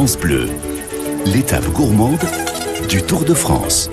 France 0.00 0.16
Bleu, 0.16 0.48
l'étape 1.26 1.66
gourmande 1.74 2.24
du 2.88 3.02
Tour 3.02 3.22
de 3.26 3.34
France. 3.34 3.90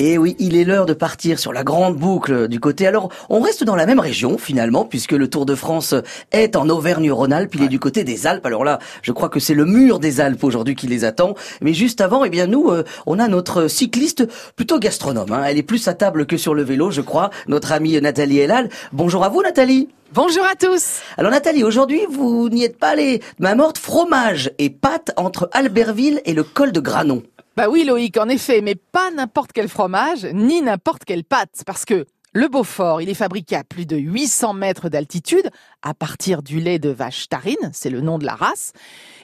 Et 0.00 0.16
oui, 0.16 0.36
il 0.38 0.54
est 0.54 0.62
l'heure 0.62 0.86
de 0.86 0.92
partir 0.92 1.40
sur 1.40 1.52
la 1.52 1.64
grande 1.64 1.96
boucle 1.96 2.46
du 2.46 2.60
côté. 2.60 2.86
Alors, 2.86 3.08
on 3.30 3.40
reste 3.40 3.64
dans 3.64 3.74
la 3.74 3.84
même 3.84 3.98
région 3.98 4.38
finalement, 4.38 4.84
puisque 4.84 5.10
le 5.10 5.28
Tour 5.28 5.44
de 5.44 5.56
France 5.56 5.92
est 6.30 6.54
en 6.54 6.68
Auvergne-Rhône-Alpes. 6.68 7.56
Il 7.56 7.64
est 7.64 7.68
du 7.68 7.80
côté 7.80 8.04
des 8.04 8.28
Alpes. 8.28 8.46
Alors 8.46 8.62
là, 8.62 8.78
je 9.02 9.10
crois 9.10 9.28
que 9.28 9.40
c'est 9.40 9.54
le 9.54 9.64
mur 9.64 9.98
des 9.98 10.20
Alpes 10.20 10.44
aujourd'hui 10.44 10.76
qui 10.76 10.86
les 10.86 11.04
attend. 11.04 11.34
Mais 11.62 11.74
juste 11.74 12.00
avant, 12.00 12.22
eh 12.22 12.30
bien 12.30 12.46
nous, 12.46 12.70
euh, 12.70 12.84
on 13.06 13.18
a 13.18 13.26
notre 13.26 13.66
cycliste 13.66 14.28
plutôt 14.54 14.78
gastronome. 14.78 15.32
hein. 15.32 15.42
Elle 15.44 15.58
est 15.58 15.64
plus 15.64 15.88
à 15.88 15.94
table 15.94 16.26
que 16.26 16.36
sur 16.36 16.54
le 16.54 16.62
vélo, 16.62 16.92
je 16.92 17.00
crois. 17.00 17.30
Notre 17.48 17.72
amie 17.72 18.00
Nathalie 18.00 18.38
Elal. 18.38 18.68
Bonjour 18.92 19.24
à 19.24 19.30
vous, 19.30 19.42
Nathalie. 19.42 19.88
Bonjour 20.14 20.44
à 20.44 20.54
tous. 20.54 21.00
Alors 21.16 21.32
Nathalie, 21.32 21.64
aujourd'hui, 21.64 22.02
vous 22.08 22.48
n'y 22.50 22.62
êtes 22.62 22.78
pas 22.78 22.90
allée 22.90 23.18
de 23.18 23.24
main 23.40 23.56
morte. 23.56 23.78
Fromage 23.78 24.52
et 24.58 24.70
pâtes 24.70 25.10
entre 25.16 25.50
Albertville 25.52 26.20
et 26.24 26.34
le 26.34 26.44
col 26.44 26.70
de 26.70 26.78
Granon. 26.78 27.24
Bah 27.58 27.68
oui 27.68 27.82
Loïc, 27.82 28.16
en 28.18 28.28
effet, 28.28 28.60
mais 28.60 28.76
pas 28.76 29.10
n'importe 29.10 29.50
quel 29.52 29.66
fromage, 29.66 30.24
ni 30.32 30.62
n'importe 30.62 31.04
quelle 31.04 31.24
pâte, 31.24 31.64
parce 31.66 31.84
que 31.84 32.06
le 32.32 32.46
Beaufort, 32.46 33.02
il 33.02 33.08
est 33.08 33.14
fabriqué 33.14 33.56
à 33.56 33.64
plus 33.64 33.84
de 33.84 33.96
800 33.96 34.54
mètres 34.54 34.88
d'altitude, 34.88 35.50
à 35.82 35.92
partir 35.92 36.44
du 36.44 36.60
lait 36.60 36.78
de 36.78 36.90
vache 36.90 37.28
tarine, 37.28 37.72
c'est 37.72 37.90
le 37.90 38.00
nom 38.00 38.16
de 38.18 38.24
la 38.24 38.36
race. 38.36 38.70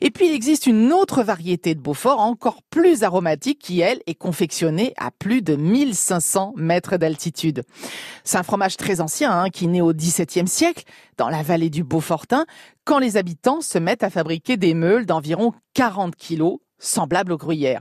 Et 0.00 0.10
puis 0.10 0.26
il 0.26 0.34
existe 0.34 0.66
une 0.66 0.92
autre 0.92 1.22
variété 1.22 1.76
de 1.76 1.80
Beaufort, 1.80 2.18
encore 2.18 2.64
plus 2.70 3.04
aromatique, 3.04 3.60
qui 3.60 3.78
elle 3.78 4.00
est 4.08 4.16
confectionnée 4.16 4.94
à 4.96 5.12
plus 5.12 5.40
de 5.40 5.54
1500 5.54 6.54
mètres 6.56 6.96
d'altitude. 6.96 7.62
C'est 8.24 8.38
un 8.38 8.42
fromage 8.42 8.76
très 8.76 9.00
ancien, 9.00 9.30
hein, 9.30 9.48
qui 9.48 9.68
naît 9.68 9.80
au 9.80 9.92
XVIIe 9.92 10.48
siècle, 10.48 10.82
dans 11.18 11.28
la 11.28 11.44
vallée 11.44 11.70
du 11.70 11.84
Beaufortin, 11.84 12.46
quand 12.84 12.98
les 12.98 13.16
habitants 13.16 13.60
se 13.60 13.78
mettent 13.78 14.02
à 14.02 14.10
fabriquer 14.10 14.56
des 14.56 14.74
meules 14.74 15.06
d'environ 15.06 15.52
40 15.74 16.16
kilos, 16.16 16.58
semblables 16.84 17.32
aux 17.32 17.38
gruyères. 17.38 17.80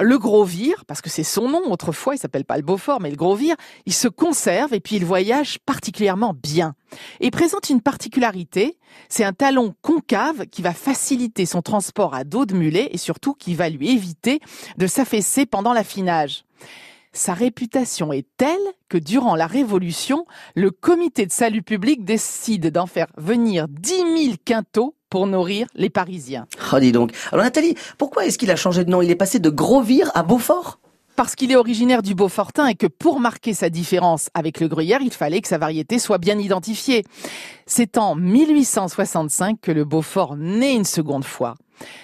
Le 0.00 0.18
gros 0.18 0.42
vire, 0.42 0.84
parce 0.86 1.00
que 1.00 1.08
c'est 1.08 1.22
son 1.22 1.48
nom 1.48 1.70
autrefois, 1.70 2.16
il 2.16 2.18
s'appelle 2.18 2.44
pas 2.44 2.56
le 2.56 2.64
Beaufort, 2.64 3.00
mais 3.00 3.10
le 3.10 3.16
gros 3.16 3.36
vire, 3.36 3.54
il 3.86 3.92
se 3.92 4.08
conserve 4.08 4.74
et 4.74 4.80
puis 4.80 4.96
il 4.96 5.04
voyage 5.04 5.60
particulièrement 5.60 6.34
bien. 6.34 6.74
Et 7.20 7.30
présente 7.30 7.70
une 7.70 7.80
particularité, 7.80 8.76
c'est 9.08 9.22
un 9.22 9.32
talon 9.32 9.72
concave 9.82 10.46
qui 10.46 10.62
va 10.62 10.72
faciliter 10.72 11.46
son 11.46 11.62
transport 11.62 12.12
à 12.14 12.24
dos 12.24 12.44
de 12.44 12.54
mulet 12.54 12.88
et 12.90 12.98
surtout 12.98 13.34
qui 13.34 13.54
va 13.54 13.68
lui 13.68 13.92
éviter 13.92 14.40
de 14.78 14.88
s'affaisser 14.88 15.46
pendant 15.46 15.72
l'affinage. 15.72 16.44
Sa 17.12 17.32
réputation 17.32 18.12
est 18.12 18.26
telle 18.36 18.58
que 18.88 18.98
durant 18.98 19.36
la 19.36 19.46
Révolution, 19.46 20.26
le 20.56 20.72
comité 20.72 21.24
de 21.24 21.32
salut 21.32 21.62
public 21.62 22.04
décide 22.04 22.72
d'en 22.72 22.86
faire 22.86 23.06
venir 23.16 23.68
10 23.68 23.88
000 24.24 24.34
quintaux 24.44 24.96
pour 25.14 25.28
nourrir 25.28 25.68
les 25.76 25.90
Parisiens. 25.90 26.48
Oh, 26.72 26.80
dis 26.80 26.90
donc. 26.90 27.12
Alors 27.30 27.44
Nathalie, 27.44 27.76
pourquoi 27.98 28.26
est-ce 28.26 28.36
qu'il 28.36 28.50
a 28.50 28.56
changé 28.56 28.84
de 28.84 28.90
nom? 28.90 29.00
Il 29.00 29.12
est 29.12 29.14
passé 29.14 29.38
de 29.38 29.48
Gros-Vire 29.48 30.10
à 30.12 30.24
Beaufort? 30.24 30.80
Parce 31.14 31.36
qu'il 31.36 31.52
est 31.52 31.56
originaire 31.56 32.02
du 32.02 32.16
Beaufortin 32.16 32.66
et 32.66 32.74
que 32.74 32.88
pour 32.88 33.20
marquer 33.20 33.54
sa 33.54 33.70
différence 33.70 34.28
avec 34.34 34.58
le 34.58 34.66
gruyère, 34.66 35.02
il 35.02 35.12
fallait 35.12 35.40
que 35.40 35.46
sa 35.46 35.56
variété 35.56 36.00
soit 36.00 36.18
bien 36.18 36.36
identifiée. 36.40 37.04
C'est 37.64 37.96
en 37.96 38.16
1865 38.16 39.60
que 39.60 39.70
le 39.70 39.84
Beaufort 39.84 40.34
naît 40.34 40.74
une 40.74 40.84
seconde 40.84 41.24
fois. 41.24 41.54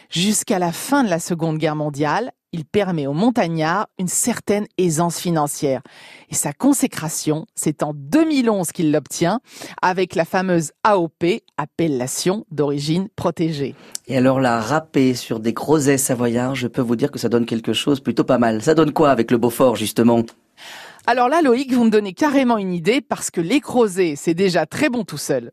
Jusqu'à 0.09 0.61
la 0.61 0.71
fin 0.71 1.03
de 1.03 1.11
la 1.11 1.19
Seconde 1.19 1.59
Guerre 1.59 1.75
mondiale, 1.75 2.31
il 2.53 2.65
permet 2.65 3.07
aux 3.07 3.13
montagnards 3.13 3.89
une 3.99 4.09
certaine 4.09 4.67
aisance 4.79 5.19
financière. 5.19 5.83
Et 6.31 6.35
sa 6.35 6.53
consécration, 6.53 7.47
c'est 7.55 7.83
en 7.83 7.93
2011 7.95 8.73
qu'il 8.73 8.93
l'obtient 8.93 9.41
avec 9.83 10.15
la 10.15 10.25
fameuse 10.25 10.73
AOP, 10.85 11.43
appellation 11.57 12.45
d'origine 12.51 13.09
protégée. 13.15 13.75
Et 14.07 14.17
alors 14.17 14.41
la 14.41 14.61
râpée 14.61 15.15
sur 15.15 15.41
des 15.41 15.53
groseilles 15.53 15.99
savoyards, 15.99 16.55
je 16.55 16.67
peux 16.67 16.83
vous 16.83 16.97
dire 16.97 17.11
que 17.11 17.19
ça 17.19 17.29
donne 17.29 17.47
quelque 17.47 17.73
chose 17.73 18.01
plutôt 18.01 18.25
pas 18.25 18.39
mal. 18.39 18.63
Ça 18.63 18.75
donne 18.75 18.93
quoi 18.93 19.11
avec 19.11 19.31
le 19.31 19.39
Beaufort 19.39 19.77
justement? 19.77 20.23
Alors 21.07 21.29
là, 21.29 21.41
Loïc, 21.43 21.73
vous 21.73 21.85
me 21.85 21.91
donnez 21.91 22.13
carrément 22.13 22.59
une 22.59 22.75
idée 22.75 23.01
parce 23.01 23.31
que 23.31 23.41
les 23.41 23.61
crozets, 23.61 24.15
c'est 24.17 24.35
déjà 24.35 24.67
très 24.67 24.91
bon 24.91 25.05
tout 25.05 25.19
seul. 25.19 25.51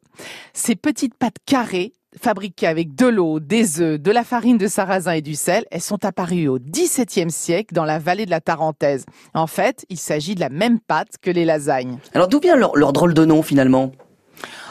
Ces 0.53 0.75
petites 0.75 1.16
pâtes 1.16 1.38
carrées 1.45 1.93
fabriquées 2.19 2.68
avec 2.68 2.95
de 2.95 3.07
l'eau, 3.07 3.40
des 3.40 3.81
œufs, 3.81 4.00
de 4.00 4.12
la 4.12 4.23
farine 4.23 4.57
de 4.57 4.68
sarrasin 4.68 5.13
et 5.13 5.22
du 5.22 5.35
sel, 5.35 5.66
elles 5.72 5.81
sont 5.81 6.06
apparues 6.06 6.47
au 6.47 6.59
XVIIe 6.59 7.31
siècle 7.31 7.73
dans 7.73 7.85
la 7.85 8.00
vallée 8.00 8.25
de 8.25 8.31
la 8.31 8.41
Tarentaise. 8.41 9.06
En 9.34 9.47
fait, 9.47 9.85
il 9.90 9.97
s'agit 9.97 10.35
de 10.35 10.40
la 10.40 10.50
même 10.50 10.79
pâte 10.79 11.16
que 11.22 11.29
les 11.29 11.46
lasagnes. 11.46 12.00
Alors 12.13 12.28
d'où 12.28 12.40
vient 12.40 12.56
leur, 12.56 12.75
leur 12.75 12.94
drôle 12.94 13.13
de 13.13 13.25
nom 13.25 13.41
finalement? 13.44 13.91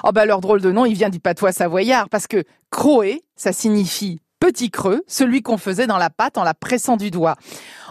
Oh 0.04 0.12
bah 0.12 0.26
leur 0.26 0.40
drôle 0.40 0.60
de 0.60 0.70
nom, 0.70 0.84
il 0.84 0.94
vient 0.94 1.08
du 1.08 1.20
patois 1.20 1.52
savoyard 1.52 2.08
parce 2.08 2.26
que 2.26 2.44
croé, 2.70 3.22
ça 3.34 3.52
signifie 3.52 4.20
petit 4.38 4.70
creux, 4.70 5.02
celui 5.06 5.42
qu'on 5.42 5.58
faisait 5.58 5.86
dans 5.86 5.98
la 5.98 6.10
pâte 6.10 6.38
en 6.38 6.44
la 6.44 6.54
pressant 6.54 6.96
du 6.96 7.10
doigt. 7.10 7.36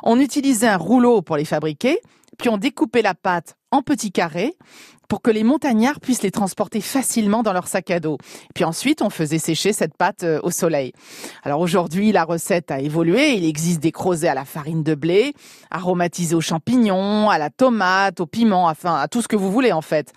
On 0.03 0.19
utilisait 0.19 0.67
un 0.67 0.77
rouleau 0.77 1.21
pour 1.21 1.37
les 1.37 1.45
fabriquer, 1.45 1.99
puis 2.37 2.49
on 2.49 2.57
découpait 2.57 3.01
la 3.01 3.15
pâte 3.15 3.55
en 3.75 3.81
petits 3.81 4.11
carrés 4.11 4.55
pour 5.07 5.21
que 5.21 5.29
les 5.29 5.43
montagnards 5.43 5.99
puissent 5.99 6.23
les 6.23 6.31
transporter 6.31 6.81
facilement 6.81 7.43
dans 7.43 7.53
leur 7.53 7.67
sac 7.67 7.91
à 7.91 7.99
dos. 7.99 8.17
Puis 8.53 8.63
ensuite, 8.63 9.01
on 9.01 9.09
faisait 9.09 9.37
sécher 9.37 9.73
cette 9.73 9.95
pâte 9.95 10.23
euh, 10.23 10.39
au 10.43 10.49
soleil. 10.49 10.93
Alors 11.43 11.59
aujourd'hui, 11.59 12.11
la 12.11 12.23
recette 12.23 12.71
a 12.71 12.79
évolué. 12.79 13.33
Il 13.33 13.45
existe 13.45 13.81
des 13.81 13.91
crozets 13.91 14.29
à 14.29 14.33
la 14.33 14.45
farine 14.45 14.81
de 14.81 14.95
blé, 14.95 15.33
aromatisés 15.69 16.35
aux 16.35 16.41
champignons, 16.41 17.29
à 17.29 17.37
la 17.37 17.49
tomate, 17.49 18.19
au 18.19 18.25
piment, 18.25 18.65
enfin 18.65 18.95
à 18.95 19.07
tout 19.07 19.21
ce 19.21 19.27
que 19.27 19.35
vous 19.35 19.51
voulez 19.51 19.71
en 19.71 19.81
fait. 19.81 20.11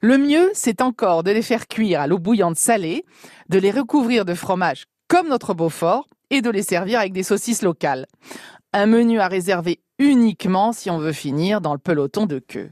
Le 0.00 0.18
mieux, 0.18 0.50
c'est 0.54 0.82
encore 0.82 1.24
de 1.24 1.30
les 1.30 1.42
faire 1.42 1.66
cuire 1.66 2.00
à 2.00 2.06
l'eau 2.06 2.18
bouillante 2.18 2.56
salée, 2.56 3.04
de 3.48 3.58
les 3.58 3.70
recouvrir 3.70 4.24
de 4.24 4.34
fromage 4.34 4.84
comme 5.08 5.28
notre 5.28 5.54
Beaufort 5.54 6.06
et 6.30 6.42
de 6.42 6.50
les 6.50 6.62
servir 6.62 7.00
avec 7.00 7.12
des 7.12 7.22
saucisses 7.22 7.62
locales. 7.62 8.06
Un 8.74 8.86
menu 8.86 9.18
à 9.18 9.28
réserver 9.28 9.80
uniquement 9.98 10.72
si 10.72 10.90
on 10.90 10.98
veut 10.98 11.12
finir 11.12 11.60
dans 11.60 11.72
le 11.72 11.78
peloton 11.78 12.26
de 12.26 12.38
queue. 12.38 12.66